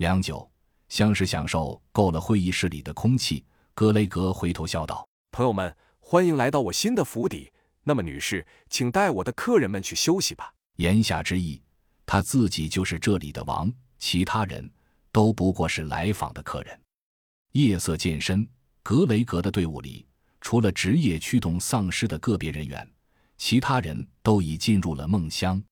[0.00, 0.50] 良久，
[0.88, 7.52] 像是享受够了会议室里的空气，格雷格回头笑道：“朋友们，欢迎来到我新的府邸。
[7.84, 11.60] 那么，女士，请带我的客人们去休息吧。”言下之意，
[12.06, 14.72] 他自己就是这里的王，其他人
[15.12, 16.80] 都不过是来访的客人。
[17.52, 18.48] 夜色渐深，
[18.82, 20.06] 格雷格的队伍里，
[20.40, 22.90] 除了职业驱动丧尸的个别人员，
[23.36, 25.62] 其他人都已进入了梦乡。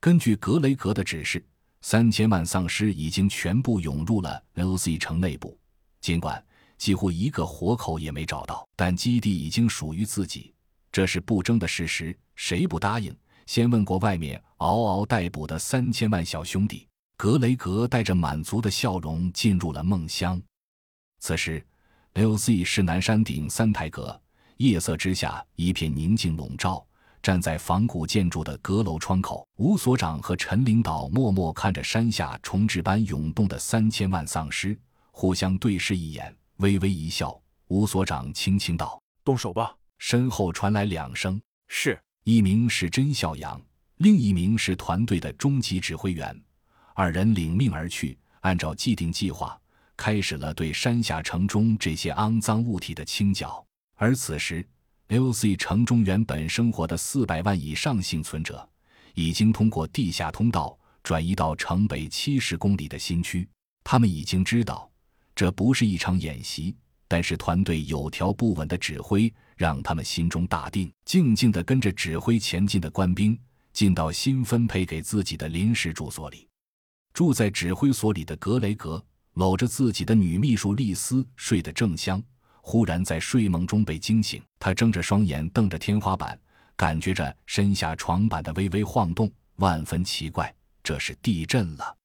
[0.00, 1.42] 根据格雷格的指示。
[1.82, 5.58] 三千万丧尸已经全部涌入了 L.C 城内部，
[6.00, 6.42] 尽管
[6.76, 10.54] 几乎一个活口也没找到，但基地已经属于自己，
[10.92, 12.16] 这是不争的事实。
[12.36, 13.14] 谁不答应？
[13.46, 16.86] 先问过外面嗷嗷待哺的三千万小兄弟。
[17.16, 20.40] 格雷格带着满足的笑容进入了梦乡。
[21.18, 21.62] 此时
[22.14, 24.18] ，L.C 是南山顶三台阁，
[24.56, 26.82] 夜色之下一片宁静笼罩。
[27.22, 34.78] 站在仿古建筑的阁楼窗口，吴所长和陈领导默默看着山下重置般涌动的三千万丧尸，
[35.10, 37.40] 互相对视一眼，微微一笑。
[37.68, 43.60] 吴所长轻轻道：“动手吧。”身后传来两声：“是。”一名是甄孝阳，
[43.96, 46.38] 另一名是团队的中级指挥员。
[46.94, 49.58] 二人领命而去，按照既定计划，
[49.96, 53.64] 开始了对山下城中这些肮脏物体的清剿。
[53.96, 54.64] 而此时
[55.10, 58.66] ，L.C 城中原本生活的四百万以上幸存者，
[59.14, 63.48] 已经通过地下通道转移到城北七十公里的新区。
[63.82, 64.88] 他们已经知道，
[65.34, 66.76] 这不是一场演习，
[67.08, 73.36] 但是团队有条不紊的指挥让他们心中大定，静静地跟着指挥前进的官兵
[73.72, 76.46] 进到新分配给自己的临时住所里。
[77.12, 82.22] 住在指挥所里的格雷格搂着自己的女秘书丽丝，睡得正香。
[82.62, 86.38] 忽然在睡梦中被惊醒，他睁着双眼瞪着天花板，
[86.76, 91.96] 感觉着身下床板的微微晃动，万分奇怪，这是地震了。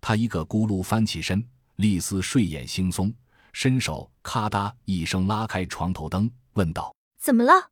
[0.00, 3.12] 他一个咕噜翻起身，丽丝睡眼惺忪，
[3.52, 7.70] 伸手咔嗒一声拉开床头灯，问道：“怎么了，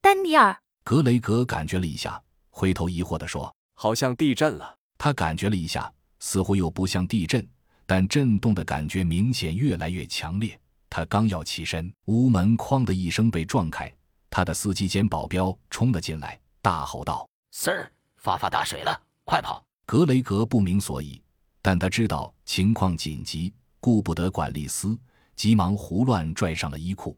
[0.00, 2.20] 丹尼尔？”格雷格感觉了一下，
[2.50, 7.48] 回头疑惑地说：“好像地震了。”他感觉了一下，似乎又不像地震，
[7.86, 10.59] 但震动的感觉明显越来越强烈。
[10.90, 13.90] 他刚要起身，屋门“哐”的一声被撞开，
[14.28, 21.22] 他的司机兼保镖冲了进来，大吼道：“Sir，发发大水了，快跑！”格雷格不明所以，
[21.62, 24.98] 但他知道情况紧急，顾不得管丽丝，
[25.36, 27.16] 急忙胡乱拽上了衣裤。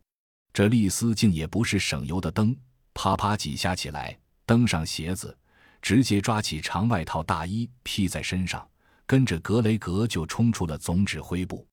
[0.52, 2.54] 这丽丝竟也不是省油的灯，
[2.92, 5.36] 啪啪几下起来，蹬上鞋子，
[5.80, 8.68] 直接抓起长外套大衣披在身上，
[9.06, 11.66] 跟着格雷格就冲出了总指挥部。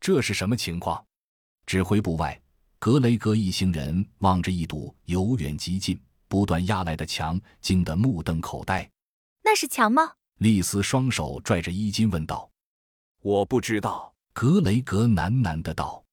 [0.00, 1.04] 这是什么情况？
[1.66, 2.40] 指挥部外，
[2.78, 5.98] 格雷格一行人望着一堵由远及近、
[6.28, 8.90] 不断压来的墙，惊得目瞪口呆。
[9.42, 10.12] 那是墙吗？
[10.38, 12.50] 丽丝双手拽着衣襟问道。
[13.22, 14.12] 我不知道。
[14.34, 16.03] 格雷格喃喃的道。